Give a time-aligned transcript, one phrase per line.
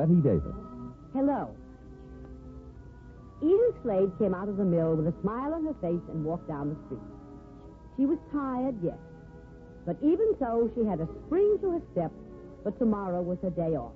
[0.00, 0.56] Bette Davis.
[1.12, 1.54] Hello.
[3.42, 6.48] Edith Slade came out of the mill with a smile on her face and walked
[6.48, 7.04] down the street.
[7.98, 8.96] She was tired, yes.
[9.84, 12.12] But even so, she had a spring to her step,
[12.64, 13.92] but tomorrow was her day off.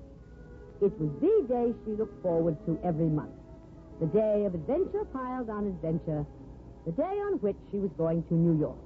[0.83, 3.33] It was the day she looked forward to every month.
[3.99, 6.27] The day of adventure piled on adventure.
[6.85, 8.77] The day on which she was going to New York.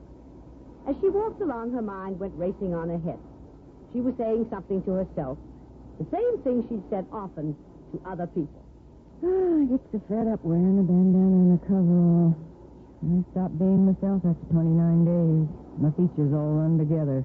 [0.87, 3.19] As she walked along, her mind went racing on ahead.
[3.93, 5.37] She was saying something to herself,
[5.99, 7.57] the same thing she'd said often
[7.93, 8.63] to other people.
[9.23, 12.39] I get so fed up wearing a bandana and a coverall.
[13.03, 15.47] I stopped being myself after 29 days.
[15.79, 17.25] My features all run together.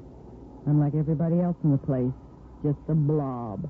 [0.65, 2.13] I'm like everybody else in the place,
[2.63, 3.69] just a blob.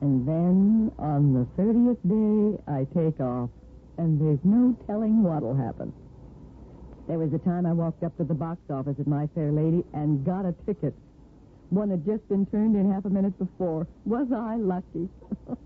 [0.00, 3.50] And then, on the 30th day, I take off,
[3.98, 5.92] and there's no telling what'll happen.
[7.06, 9.84] There was a time I walked up to the box office at My Fair Lady
[9.92, 10.94] and got a ticket.
[11.72, 13.86] One had just been turned in half a minute before.
[14.04, 15.08] Was I lucky?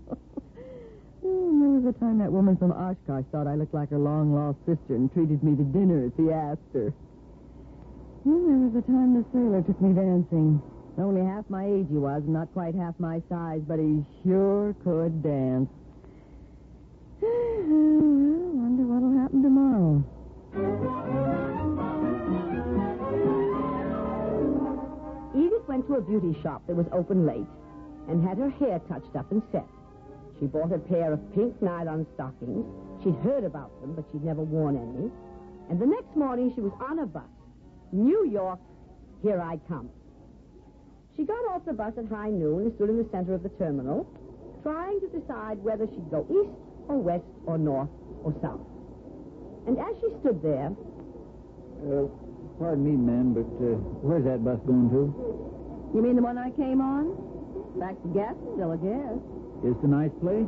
[1.29, 4.59] Oh, there was a time that woman from Oshkosh thought I looked like her long-lost
[4.59, 6.93] sister and treated me to dinner as he asked her.
[8.23, 10.61] Then there was a time the sailor took me dancing.
[10.97, 15.21] Only half my age he was, not quite half my size, but he sure could
[15.21, 15.67] dance.
[17.69, 18.36] Oh,
[25.77, 27.45] went to a beauty shop that was open late
[28.09, 29.67] and had her hair touched up and set.
[30.39, 32.65] She bought a pair of pink nylon stockings.
[33.03, 35.11] She'd heard about them, but she'd never worn any.
[35.69, 37.29] And the next morning, she was on a bus.
[37.91, 38.59] New York,
[39.21, 39.89] here I come.
[41.15, 43.49] She got off the bus at high noon and stood in the center of the
[43.49, 44.07] terminal,
[44.63, 47.89] trying to decide whether she'd go east or west or north
[48.23, 48.65] or south.
[49.67, 50.71] And as she stood there,
[51.77, 52.09] Uh,
[52.57, 55.53] pardon me, ma'am, but uh, where's that bus going to?
[55.93, 57.15] You mean the one I came on?
[57.79, 59.17] Back to Gadsdenville, I guess.
[59.65, 60.47] Is it a nice place?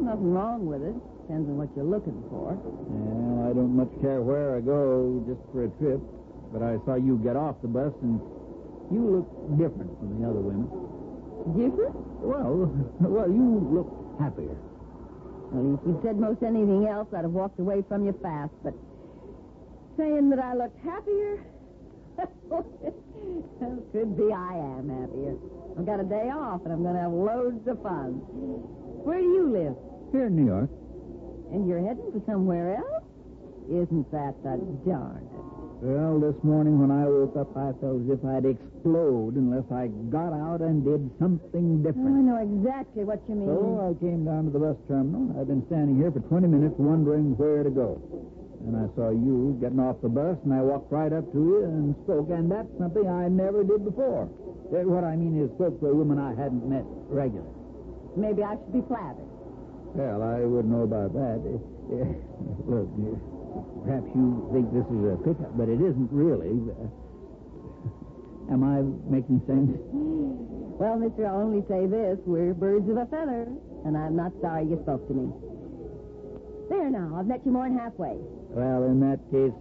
[0.00, 0.94] Nothing wrong with it.
[1.24, 2.52] Depends on what you're looking for.
[2.58, 6.02] Well, I don't much care where I go, just for a trip.
[6.52, 8.20] But I saw you get off the bus, and
[8.92, 10.68] you look different from the other women.
[11.56, 11.94] Different?
[12.20, 12.68] Well,
[13.00, 13.88] well, you look
[14.20, 14.56] happier.
[15.54, 18.52] Well, if you'd said most anything else, I'd have walked away from you fast.
[18.62, 18.74] But
[19.96, 21.46] saying that I looked happier?
[22.52, 22.62] Oh,
[23.58, 25.34] could be I am happier.
[25.78, 28.22] I've got a day off, and I'm going to have loads of fun.
[29.02, 29.76] Where do you live?
[30.12, 30.70] Here in New York.
[31.52, 33.04] And you're heading for somewhere else?
[33.68, 35.34] Isn't that the darndest?
[35.84, 39.92] Well, this morning when I woke up, I felt as if I'd explode unless I
[40.08, 43.52] got out and did something Oh, I know exactly what you mean.
[43.52, 45.28] So I came down to the bus terminal.
[45.36, 48.00] I've been standing here for 20 minutes wondering where to go.
[48.64, 51.64] And I saw you getting off the bus, and I walked right up to you
[51.64, 52.30] and spoke.
[52.32, 54.24] And that's something I never did before.
[54.24, 57.52] Uh, What I mean is spoke to a woman I hadn't met regularly.
[58.16, 59.28] Maybe I should be flattered.
[59.94, 61.38] Well, I wouldn't know about that.
[61.44, 61.60] Uh,
[62.72, 63.20] Look, uh,
[63.84, 66.56] perhaps you think this is a pickup, but it isn't really.
[68.52, 68.80] Am I
[69.12, 69.76] making sense?
[70.80, 72.18] Well, mister, I'll only say this.
[72.26, 73.46] We're birds of a feather,
[73.84, 75.28] and I'm not sorry you spoke to me.
[76.68, 78.16] There now, I've met you more than halfway.
[78.16, 79.52] Well, in that case,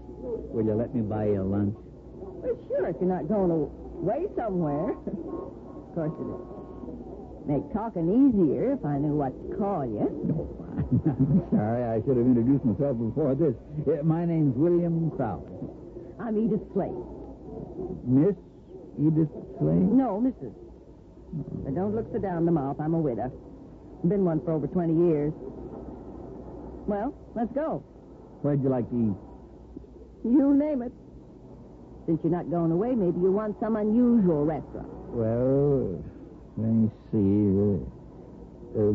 [0.54, 1.76] will you let me buy you lunch?
[2.16, 4.92] Well, sure, if you're not going away somewhere.
[5.08, 10.08] of course, it'd make talking easier if I knew what to call you.
[11.04, 13.56] I'm sorry, I should have introduced myself before this.
[13.84, 15.44] Uh, my name's William Crowley.
[16.24, 17.04] I'm Edith Slade.
[18.08, 18.36] Miss
[18.96, 19.92] Edith Slade?
[19.92, 20.56] No, Mrs.
[21.66, 22.80] But don't look so down the mouth.
[22.80, 23.28] I'm a widow.
[24.08, 25.34] Been one for over 20 years.
[26.88, 27.84] Well, let's go.
[28.42, 30.30] Where'd you like to eat?
[30.30, 30.92] You name it.
[32.06, 34.90] Since you're not going away, maybe you want some unusual restaurant.
[35.16, 36.04] Well,
[36.58, 37.80] let me see.
[38.76, 38.94] Uh, uh,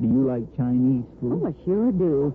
[0.00, 1.40] do you like Chinese food?
[1.42, 2.34] Oh, I sure do.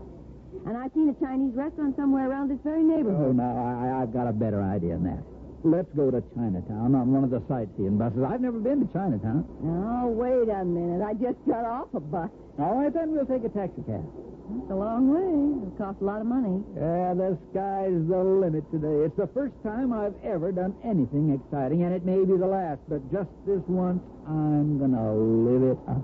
[0.68, 3.36] And I've seen a Chinese restaurant somewhere around this very Oh, neighborhood.
[3.38, 5.24] now, I, I've got a better idea than that.
[5.64, 8.26] Let's go to Chinatown on one of the sightseeing buses.
[8.26, 9.46] I've never been to Chinatown.
[9.62, 11.06] Oh, wait a minute.
[11.06, 12.30] I just got off a bus.
[12.58, 14.02] All right, then we'll take a taxi cab.
[14.02, 15.62] It's a long way.
[15.62, 16.66] It'll cost a lot of money.
[16.74, 19.06] Yeah, the sky's the limit today.
[19.06, 22.82] It's the first time I've ever done anything exciting, and it may be the last,
[22.90, 26.04] but just this once, I'm gonna live it up.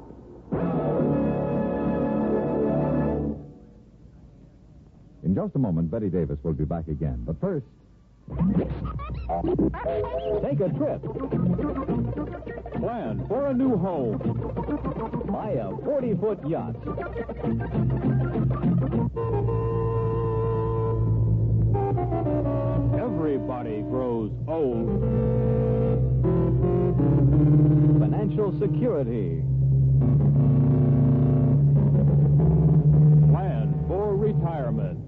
[5.25, 7.23] In just a moment, Bette Davis will be back again.
[7.25, 7.65] But first,
[10.43, 11.01] Take a trip.
[12.79, 14.17] Plan for a new home.
[15.31, 16.75] Buy a 40 foot yacht.
[22.99, 25.01] Everybody grows old.
[27.99, 29.41] Financial security.
[33.31, 35.06] Plan for retirement.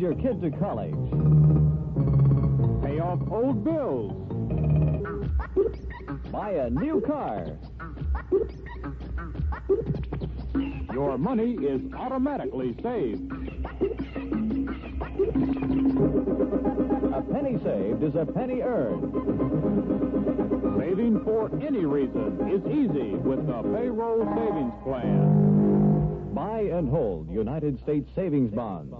[0.00, 0.94] Send your kid to college.
[2.82, 4.12] Pay off old bills.
[6.32, 7.58] Buy a new car.
[10.92, 13.30] Your money is automatically saved.
[17.12, 19.12] A penny saved is a penny earned.
[20.80, 26.32] Saving for any reason is easy with the payroll savings plan.
[26.32, 28.94] Buy and hold United States savings bonds.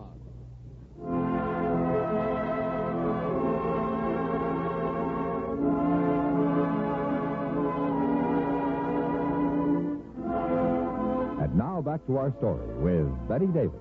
[11.81, 13.81] Now back to our story with Bette Davis.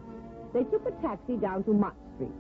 [0.54, 2.32] They took a taxi down to Mott Street.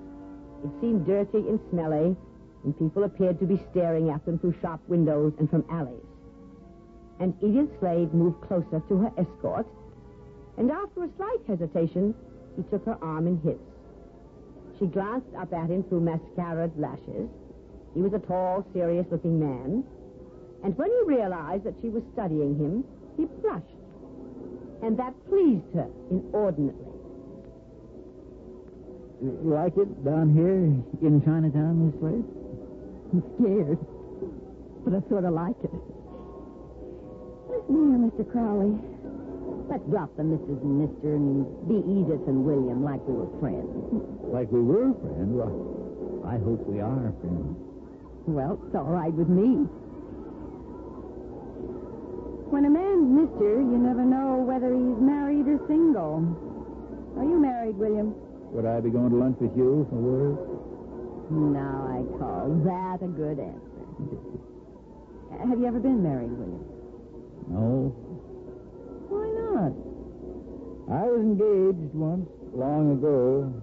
[0.63, 2.15] It seemed dirty and smelly,
[2.63, 6.07] and people appeared to be staring at them through shop windows and from alleys.
[7.19, 9.67] And Edith Slade moved closer to her escort,
[10.57, 12.15] and after a slight hesitation,
[12.55, 13.59] he took her arm in his.
[14.79, 17.27] She glanced up at him through mascaraed lashes.
[17.93, 19.83] He was a tall, serious-looking man,
[20.63, 22.85] and when he realized that she was studying him,
[23.17, 23.65] he blushed,
[24.81, 26.85] and that pleased her inordinately.
[29.21, 30.55] You like it down here
[31.03, 32.23] in Chinatown, Miss Slade?
[33.11, 33.79] I'm scared.
[34.85, 35.75] But I sort of like it.
[37.51, 38.23] Listen here, Mr.
[38.31, 38.79] Crowley.
[39.67, 40.61] Let's drop the Mrs.
[40.63, 41.13] and Mr.
[41.13, 43.67] and be Edith and William like we were friends.
[44.31, 45.29] Like we were friends?
[45.35, 47.57] Well, I hope we are friends.
[48.25, 49.67] Well, it's all right with me.
[52.49, 56.25] When a man's Mister, you never know whether he's married or single.
[57.17, 58.15] Are you married, William?
[58.51, 60.39] Would I be going to lunch with you for work?
[61.29, 63.85] Now I call that a good answer.
[65.47, 66.65] Have you ever been married, William?
[67.53, 67.93] No.
[69.13, 69.73] Why not?
[70.89, 73.53] I was engaged once, long ago.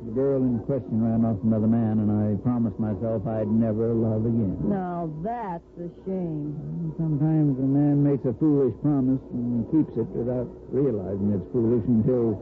[0.00, 3.92] The girl in question ran off with another man, and I promised myself I'd never
[3.92, 4.56] love again.
[4.64, 6.56] Now that's a shame.
[6.96, 12.40] Sometimes a man makes a foolish promise and keeps it without realizing it's foolish until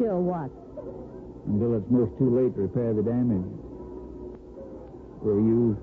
[0.00, 0.48] Still what?
[1.48, 3.44] until it's most too late to repair the damage.
[5.20, 5.76] Were you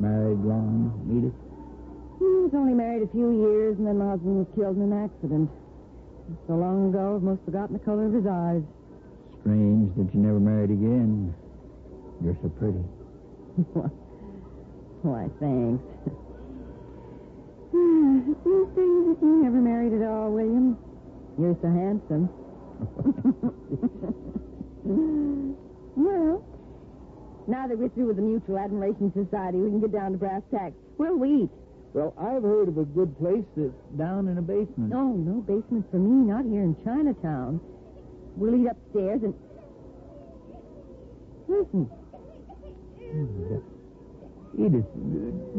[0.00, 1.36] married long, Edith?
[2.16, 4.88] Hmm, he was only married a few years, and then my husband was killed in
[4.88, 5.50] an accident.
[6.48, 8.62] So long ago, I've most forgotten the color of his eyes.
[9.42, 11.34] Strange that you never married again.
[12.22, 12.78] You're so pretty.
[15.02, 15.82] Why, thanks.
[17.74, 20.78] it seems strange that you never married at all, William.
[21.38, 22.30] You're so handsome.
[25.96, 26.44] well,
[27.48, 30.42] now that we're through with the Mutual Admiration Society, we can get down to brass
[30.52, 30.76] tacks.
[30.98, 31.50] Where'll we eat?
[31.94, 34.88] Well, I've heard of a good place that's down in a basement.
[34.88, 37.60] No, no basement for me, not here in Chinatown.
[38.36, 39.34] We'll eat upstairs and.
[41.48, 41.90] Listen.
[44.58, 44.84] Edith,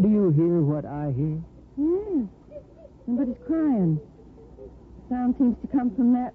[0.01, 1.41] do you hear what I hear?
[1.77, 2.25] Yeah.
[3.05, 3.99] Somebody's crying.
[4.57, 6.33] The sound seems to come from that.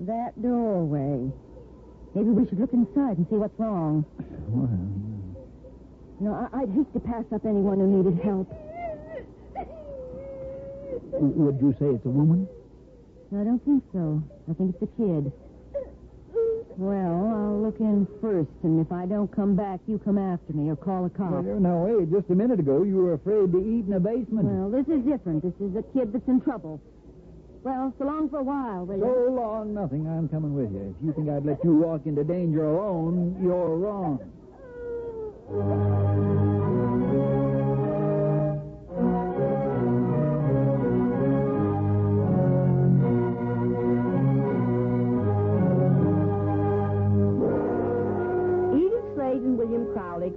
[0.00, 1.30] that doorway.
[2.14, 4.04] Maybe we should look inside and see what's wrong.
[4.48, 4.68] Well,
[6.20, 8.48] No, I- I'd hate to pass up anyone who needed help.
[11.12, 12.46] would you say it's a woman?
[13.32, 14.22] I don't think so.
[14.50, 15.32] I think it's a kid.
[16.76, 20.68] Well, I'll look in first, and if I don't come back, you come after me
[20.68, 21.30] or call a cop.
[21.32, 24.44] Well, now, wait, just a minute ago, you were afraid to eat in a basement.
[24.44, 25.42] Well, this is different.
[25.42, 26.80] This is a kid that's in trouble.
[27.64, 29.02] Well, so long for a while, will you?
[29.02, 30.06] So long, nothing.
[30.06, 30.94] I'm coming with you.
[31.00, 34.20] If you think I'd let you walk into danger alone, you're wrong.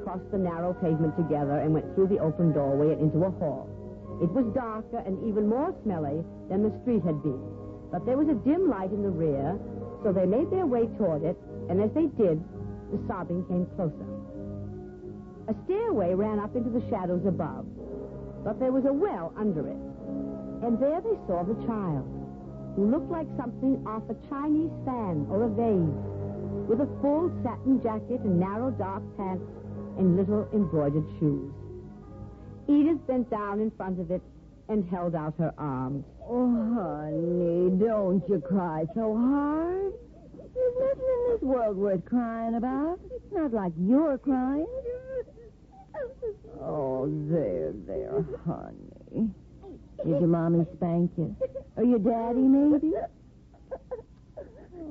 [0.10, 3.70] Crossed the narrow pavement together and went through the open doorway and into a hall.
[4.18, 7.38] It was darker and even more smelly than the street had been,
[7.94, 9.54] but there was a dim light in the rear,
[10.02, 11.38] so they made their way toward it,
[11.70, 12.42] and as they did,
[12.90, 14.10] the sobbing came closer.
[15.46, 17.70] A stairway ran up into the shadows above,
[18.42, 19.82] but there was a well under it,
[20.66, 22.10] and there they saw the child,
[22.74, 26.02] who looked like something off a Chinese fan or a vase
[26.66, 29.46] with a full satin jacket and narrow dark pants
[29.98, 31.54] and little embroidered shoes.
[32.68, 34.22] Edith bent down in front of it
[34.68, 36.06] and held out her arms.
[36.24, 39.94] Oh, honey, don't you cry so hard.
[40.54, 43.00] There's nothing in this world worth crying about.
[43.12, 44.68] It's not like you're crying.
[46.62, 49.30] Oh, there, there, honey.
[50.06, 51.36] Did your mommy spank you?
[51.76, 52.94] Or your daddy, maybe?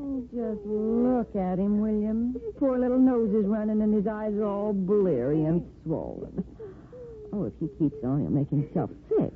[0.00, 2.35] Oh, just look at him, William.
[2.35, 6.45] His poor little nose is running and his eyes are all bleary and swollen.
[7.33, 9.33] Oh, if he keeps on, he'll make himself sick.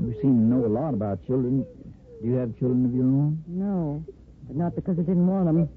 [0.00, 1.66] You seem to know a lot about children.
[2.22, 3.44] Do you have children of your own?
[3.46, 4.02] No,
[4.46, 5.68] but not because I didn't want them.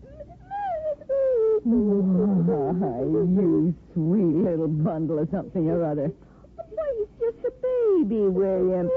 [1.66, 6.12] you sweet little bundle of something or other.
[6.56, 8.90] Why, he's just a baby, William.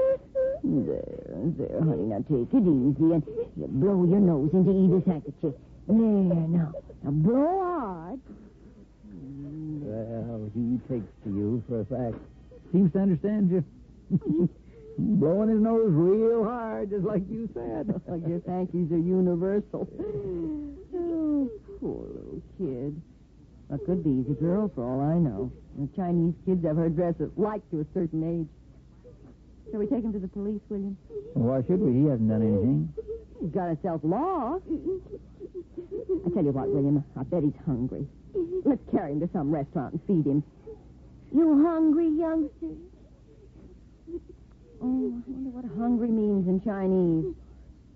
[0.65, 0.99] There,
[1.57, 2.09] there, honey.
[2.09, 3.23] Now take it easy and
[3.55, 5.53] you blow your nose into Edith's handkerchief.
[5.87, 6.73] There, now.
[7.03, 8.19] Now blow hard.
[9.85, 12.17] Well, he takes to you for a fact.
[12.71, 13.63] Seems to understand you.
[14.97, 18.01] Blowing his nose real hard, just like you said.
[18.11, 19.87] I guess hankies are universal.
[20.95, 23.01] Oh, poor little kid.
[23.69, 25.51] That could be he's a girl for all I know.
[25.77, 28.47] The Chinese kids have her dress like to a certain age.
[29.75, 30.95] Shall we take him to the police, William?
[31.33, 31.91] Why should we?
[31.99, 32.93] He hasn't done anything.
[33.41, 34.63] He's got himself lost.
[34.71, 38.07] I tell you what, William, I bet he's hungry.
[38.63, 40.43] Let's carry him to some restaurant and feed him.
[41.35, 42.79] You hungry, youngster?
[44.79, 47.35] Oh, I wonder what hungry means in Chinese.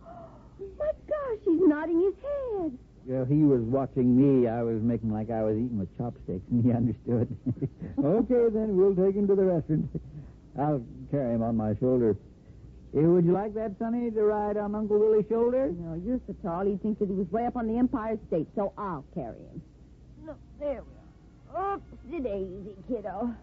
[0.04, 2.78] My gosh, he's nodding his head.
[3.08, 4.50] Well, he was watching me.
[4.50, 7.32] I was making like I was eating with chopsticks, and he understood.
[8.04, 9.88] okay, then we'll take him to the restaurant.
[10.60, 12.16] I'll carry him on my shoulder.
[12.98, 15.72] Eh, would you like that, Sonny, to ride on Uncle Willie's shoulder?
[15.72, 18.48] No, you're so tall, he'd think that he was way up on the Empire State,
[18.56, 19.62] so I'll carry him.
[20.26, 21.78] Look, there we are.
[21.78, 23.34] Oopsie daisy, kiddo.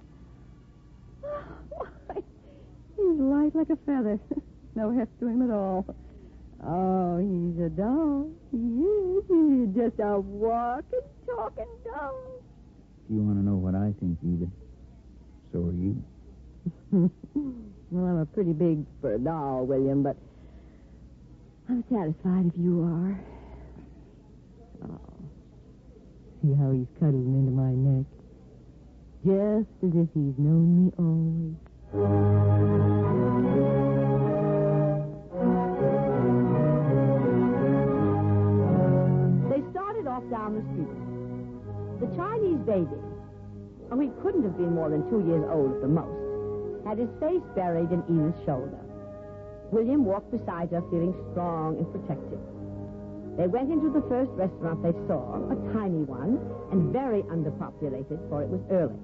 [1.21, 2.23] Why,
[2.97, 4.19] he's light like a feather.
[4.75, 5.87] no heft to him at all.
[6.65, 8.31] Oh, he's a doll.
[8.51, 9.25] He is.
[9.29, 12.43] He's just a walking, talking doll.
[13.05, 14.49] If you want to know what I think, Edith,
[15.53, 16.03] so are you.
[17.91, 20.17] Well, I'm a pretty big for a doll, William, but
[21.69, 23.21] I'm satisfied if you are.
[24.85, 25.01] Oh.
[26.43, 28.07] See how he's cuddling into my neck.
[29.25, 31.55] Just as if he's known me always.
[39.51, 40.97] They started off down the street.
[42.01, 43.01] The Chinese baby,
[43.91, 46.26] oh, he couldn't have been more than two years old at the most,
[46.87, 48.79] had his face buried in Edith's shoulder.
[49.75, 52.39] William walked beside her, feeling strong and protected.
[53.37, 56.39] They went into the first restaurant they saw, a tiny one,
[56.71, 59.03] and very underpopulated, for it was early.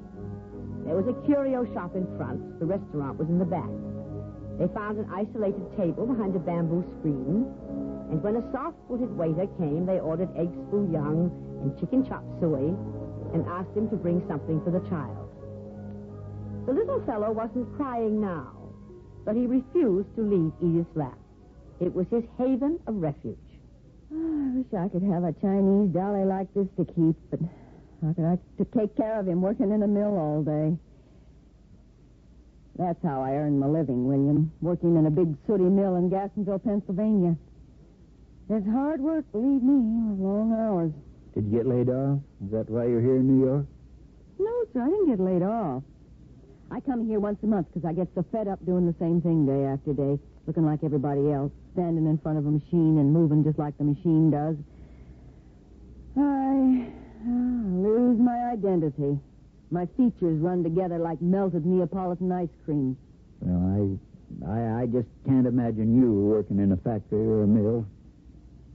[0.86, 2.58] There was a curio shop in front.
[2.60, 3.68] The restaurant was in the back.
[4.58, 7.50] They found an isolated table behind a bamboo screen,
[8.10, 11.34] and when a soft-footed waiter came, they ordered eggs foo-young
[11.66, 12.72] and chicken chop suey
[13.34, 15.21] and asked him to bring something for the child.
[16.66, 18.52] The little fellow wasn't crying now,
[19.24, 21.18] but he refused to leave Edith's lap.
[21.80, 23.36] It was his haven of refuge.
[24.12, 27.40] Ah, I wish I could have a Chinese dolly like this to keep, but
[28.00, 30.76] how could I to take care of him working in a mill all day?
[32.78, 36.62] That's how I earn my living, William, working in a big sooty mill in Gassonville,
[36.62, 37.36] Pennsylvania.
[38.48, 39.74] It's hard work, believe me,
[40.22, 40.92] long hours.
[41.34, 42.18] Did you get laid off?
[42.44, 43.66] Is that why you're here in New York?
[44.38, 45.82] No, sir, I didn't get laid off.
[46.72, 49.20] I come here once a month because I get so fed up doing the same
[49.20, 53.12] thing day after day, looking like everybody else, standing in front of a machine and
[53.12, 54.56] moving just like the machine does.
[56.16, 56.88] I
[57.28, 59.20] ah, lose my identity.
[59.70, 62.96] My features run together like melted Neapolitan ice cream.
[63.40, 64.00] Well,
[64.48, 67.84] I, I, I just can't imagine you working in a factory or a mill.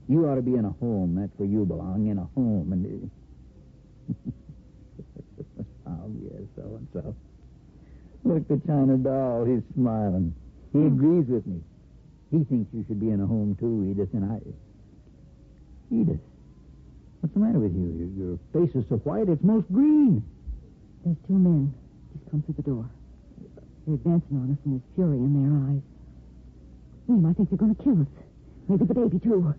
[0.08, 1.16] You ought to be in a home.
[1.18, 2.72] That's where you belong, in a home.
[2.72, 3.10] And
[5.88, 7.16] oh yes, so and so.
[8.28, 9.46] Look, the China doll.
[9.48, 10.34] He's smiling.
[10.74, 10.92] He hmm.
[10.92, 11.64] agrees with me.
[12.30, 14.12] He thinks you should be in a home too, Edith.
[14.12, 14.36] And I,
[15.88, 16.20] Edith,
[17.20, 17.88] what's the matter with you?
[17.88, 20.22] Your, your face is so white; it's most green.
[21.06, 21.72] There's two men
[22.12, 22.84] just come through the door.
[23.86, 25.82] They're advancing on us, and there's fury in their eyes.
[27.08, 28.12] William, I think they're going to kill us.
[28.68, 29.54] Maybe the baby, too.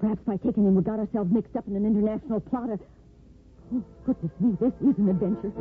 [0.00, 2.80] Perhaps by taking him, we got ourselves mixed up in an international plot.
[3.74, 5.52] Oh, goodness me, this is an adventure.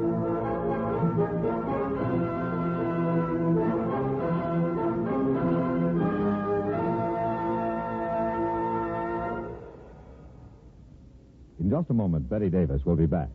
[11.60, 13.30] In just a moment, Bette Davis will be back.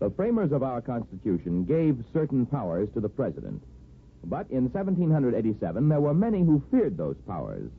[0.00, 3.62] The framers of our Constitution gave certain powers to the President.
[4.24, 7.70] But in 1787, there were many who feared those powers.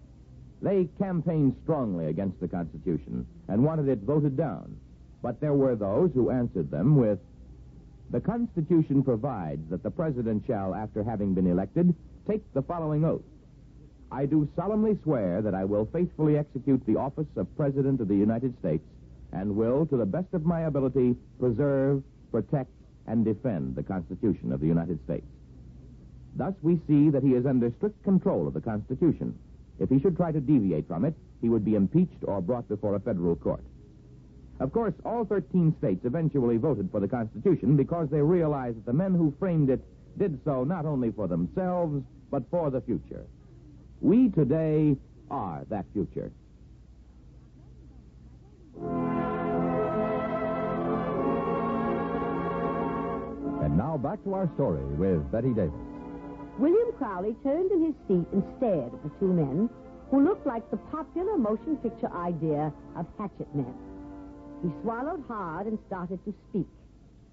[0.63, 4.75] They campaigned strongly against the Constitution and wanted it voted down.
[5.21, 7.19] But there were those who answered them with
[8.11, 11.93] The Constitution provides that the President shall, after having been elected,
[12.27, 13.21] take the following oath
[14.11, 18.15] I do solemnly swear that I will faithfully execute the office of President of the
[18.15, 18.83] United States
[19.31, 22.69] and will, to the best of my ability, preserve, protect,
[23.07, 25.25] and defend the Constitution of the United States.
[26.35, 29.33] Thus, we see that he is under strict control of the Constitution.
[29.79, 32.95] If he should try to deviate from it, he would be impeached or brought before
[32.95, 33.63] a federal court.
[34.61, 38.93] Of course, all 13 states eventually voted for the Constitution because they realized that the
[38.93, 39.83] men who framed it
[40.19, 43.25] did so not only for themselves, but for the future.
[44.01, 44.97] We today
[45.31, 46.31] are that future.
[53.63, 55.73] And now back to our story with Bette Davis.
[56.59, 59.71] William Crowley turned in his seat and stared at the two men
[60.11, 63.73] who looked like the popular motion picture idea of hatchet men.
[64.61, 66.67] He swallowed hard and started to speak,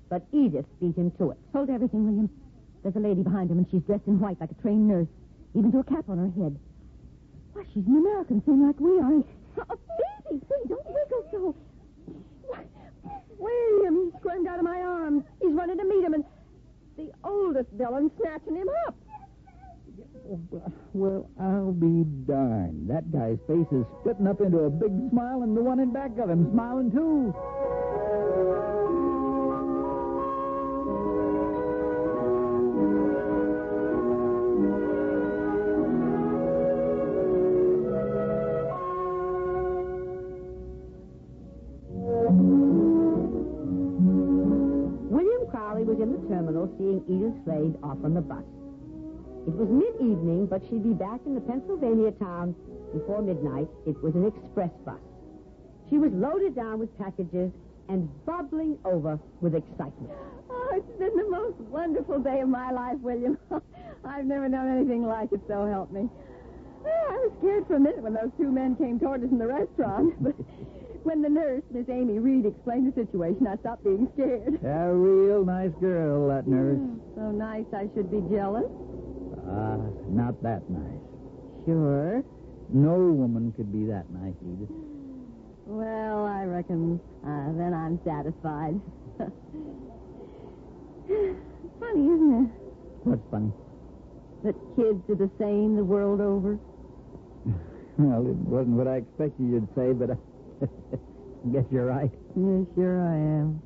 [0.08, 1.38] but Edith beat him to it.
[1.52, 2.30] Hold everything, William.
[2.82, 5.08] There's a lady behind him, and she's dressed in white like a trained nurse,
[5.54, 6.58] even to a cap on her head.
[7.52, 9.22] Why, she's an American, same like we are.
[9.70, 9.78] Oh,
[10.30, 11.54] baby, baby, don't wiggle so.
[13.38, 15.24] William, he squirmed out of my arms.
[15.42, 16.24] He's running to meet him, and
[16.96, 18.94] the oldest villain snatching him up.
[20.92, 22.90] Well, I'll be darned.
[22.90, 26.18] That guy's face is splitting up into a big smile, and the one in back
[26.18, 27.32] of him smiling too.
[45.08, 48.44] William Crowley was in the terminal seeing Edith Slade off on the bus.
[49.48, 52.54] It was mid-evening, but she'd be back in the Pennsylvania town
[52.92, 53.66] before midnight.
[53.86, 55.00] It was an express bus.
[55.88, 57.50] She was loaded down with packages
[57.88, 60.12] and bubbling over with excitement.
[60.50, 63.38] Oh, it's been the most wonderful day of my life, William.
[64.04, 66.10] I've never known anything like it, so help me.
[66.84, 69.38] Oh, I was scared for a minute when those two men came toward us in
[69.38, 70.34] the restaurant, but
[71.04, 74.60] when the nurse, Miss Amy Reed, explained the situation, I stopped being scared.
[74.62, 76.84] A real nice girl, that nurse.
[77.16, 78.68] So nice I should be jealous.
[79.50, 81.00] Ah, not that nice.
[81.66, 82.22] Sure.
[82.70, 84.68] No woman could be that nice, Edith.
[85.66, 88.80] Well, I reckon uh, then I'm satisfied.
[91.80, 92.50] Funny, isn't it?
[93.04, 93.52] What's funny?
[94.44, 96.58] That kids are the same the world over.
[97.98, 100.16] Well, it wasn't what I expected you'd say, but I
[101.52, 102.12] guess you're right.
[102.36, 103.60] Yeah, sure I am.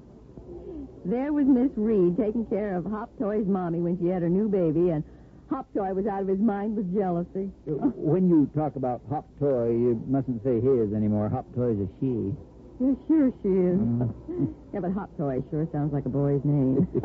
[1.04, 4.48] There was Miss Reed taking care of Hop Toy's mommy when she had her new
[4.48, 5.04] baby, and
[5.52, 7.52] Hop Toy was out of his mind with jealousy.
[7.68, 11.28] Uh, when you talk about Hop Toy, you mustn't say his anymore.
[11.28, 12.32] Hop Toy's a she.
[12.80, 13.76] Yeah, sure she is.
[13.76, 14.48] Mm.
[14.72, 16.88] yeah, but Hop Toy sure sounds like a boy's name.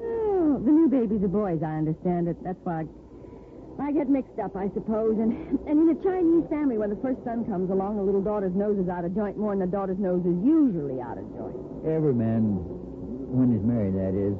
[0.00, 2.40] oh, the new baby's a boy, as I understand it.
[2.40, 5.20] That's why I, I get mixed up, I suppose.
[5.20, 8.56] And, and in a Chinese family, when the first son comes along, the little daughter's
[8.56, 11.60] nose is out of joint more than the daughter's nose is usually out of joint.
[11.84, 12.56] Every man,
[13.28, 14.32] when he's married, that is,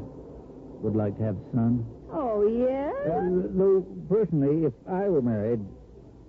[0.81, 1.85] would like to have a son.
[2.15, 2.91] Oh, yeah?
[3.11, 5.61] Uh, though, personally, if I were married,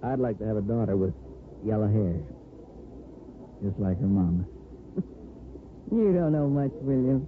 [0.03, 1.13] I'd like to have a daughter with
[1.63, 2.17] yellow hair.
[3.63, 4.45] Just like her mama.
[5.91, 7.27] You don't know much, William.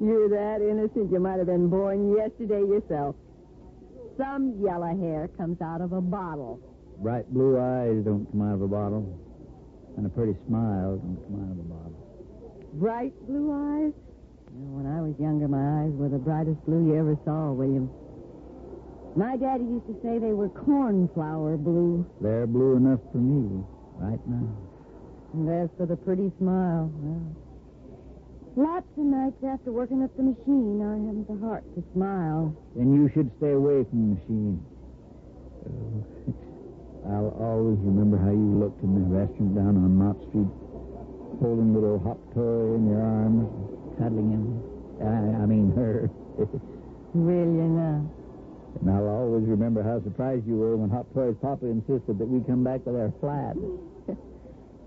[0.00, 3.16] You're that innocent you might have been born yesterday yourself.
[4.18, 6.60] Some yellow hair comes out of a bottle.
[7.00, 9.18] Bright blue eyes don't come out of a bottle.
[9.96, 12.70] And a pretty smile don't come out of a bottle.
[12.74, 13.92] Bright blue eyes?
[14.52, 17.88] When I was younger, my eyes were the brightest blue you ever saw, William.
[19.16, 22.04] My daddy used to say they were cornflower blue.
[22.20, 23.64] They're blue enough for me
[23.96, 24.44] right now.
[25.32, 27.24] And as for the pretty smile, well,
[28.60, 32.52] lots of nights after working up the machine, I haven't the heart to smile.
[32.76, 34.60] Then you should stay away from the machine.
[35.64, 40.52] Oh, I'll always remember how you looked in the restaurant down on Mott Street,
[41.40, 43.48] holding little hop toy in your arms,
[43.98, 44.62] cuddling him.
[45.00, 46.10] I, I mean her.
[47.14, 48.04] Will you now?
[48.80, 52.40] And I'll always remember how surprised you were when Hop Toy's papa insisted that we
[52.44, 53.56] come back to their flat.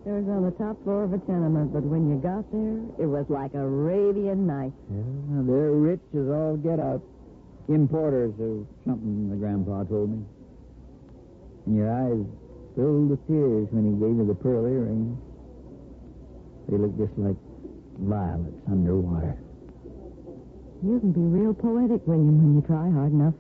[0.06, 3.10] It was on the top floor of a tenement, but when you got there, it
[3.10, 4.78] was like Arabian Nights.
[4.86, 7.02] Yeah, they're rich as all get out.
[7.74, 10.22] Importers or something, the grandpa told me.
[11.66, 12.22] And your eyes
[12.78, 15.18] filled with tears when he gave you the pearl earrings.
[16.70, 17.38] They look just like
[18.00, 19.38] violets underwater.
[20.84, 23.34] You can be real poetic, William, when you try hard enough.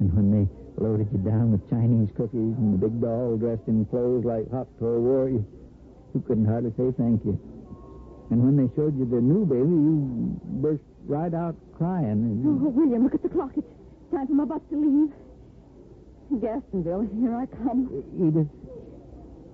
[0.00, 0.44] And when they
[0.82, 4.66] loaded you down with Chinese cookies and the big doll dressed in clothes like Hop
[4.78, 5.44] Toy wore, you,
[6.14, 7.38] you couldn't hardly say thank you.
[8.30, 12.10] And when they showed you the new baby, you burst right out crying.
[12.12, 13.52] And Oh, William, look at the clock.
[13.56, 13.66] It's
[14.12, 15.12] time for my bus to leave.
[16.40, 17.88] Gastonville, here I come.
[18.20, 18.48] Edith,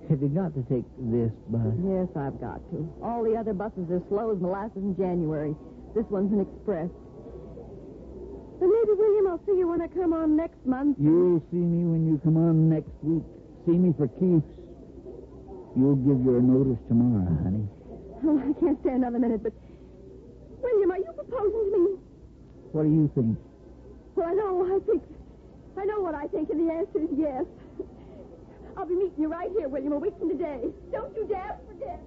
[0.09, 1.73] have you got to take this bus?
[1.81, 2.85] Yes, I've got to.
[3.01, 5.55] All the other buses are slow as molasses in January.
[5.95, 6.89] This one's an express.
[8.59, 10.97] But maybe, William, I'll see you when I come on next month.
[10.99, 13.23] You'll see me when you come on next week.
[13.65, 14.47] See me for keeps.
[15.75, 17.67] You'll give your notice tomorrow, honey.
[18.23, 19.51] Oh, I can't stay another minute, but...
[20.63, 21.91] William, are you proposing to me?
[22.71, 23.37] What do you think?
[24.15, 25.03] Well, I know, I think...
[25.77, 27.43] I know what I think, and the answer is yes.
[28.77, 30.59] I'll be meeting you right here, William, a week from today.
[30.91, 32.01] Don't you dare forget.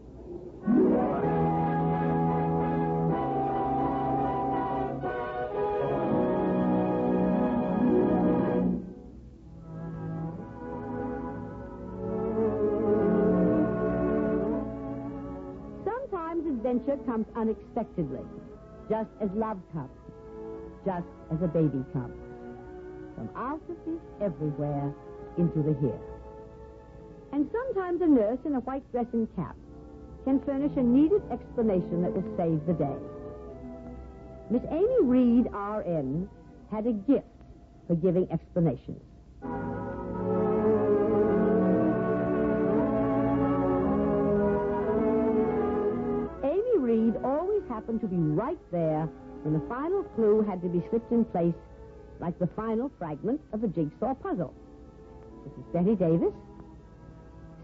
[15.84, 18.20] Sometimes adventure comes unexpectedly,
[18.90, 19.90] just as love comes,
[20.84, 22.14] just as a baby comes.
[23.14, 24.94] From of the everywhere
[25.38, 26.17] into the here.
[27.32, 29.54] And sometimes a nurse in a white dressing cap
[30.24, 32.96] can furnish a needed explanation that will save the day.
[34.50, 36.28] Miss Amy Reed, RN,
[36.70, 37.26] had a gift
[37.86, 39.02] for giving explanations.
[46.44, 49.08] Amy Reed always happened to be right there
[49.42, 51.54] when the final clue had to be slipped in place
[52.20, 54.54] like the final fragment of a jigsaw puzzle.
[55.44, 56.34] This is Bette Davis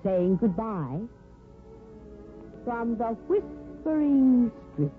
[0.05, 1.01] saying goodbye
[2.64, 4.93] from the Whispering Street.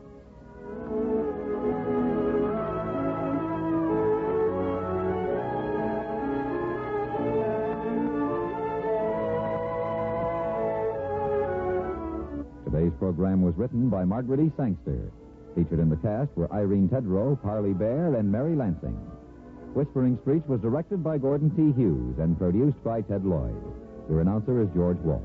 [12.65, 14.51] Today's program was written by Margaret E.
[14.57, 15.11] Sangster.
[15.55, 18.97] Featured in the cast were Irene Tedrow, Parley Baer, and Mary Lansing.
[19.73, 21.71] Whispering Streets was directed by Gordon T.
[21.79, 23.55] Hughes and produced by Ted Lloyd.
[24.09, 25.23] Your announcer is George Walsh.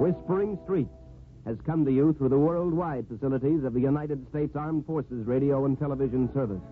[0.00, 0.88] Whispering Streets
[1.44, 5.64] has come to you through the worldwide facilities of the United States Armed Forces Radio
[5.64, 6.62] and Television Service.